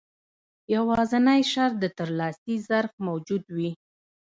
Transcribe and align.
يوازنی 0.75 1.41
شرط 1.51 1.75
د 1.79 1.85
ترلاسي 1.97 2.55
ظرف 2.67 2.93
موجود 3.07 3.43
وي. 3.55 3.71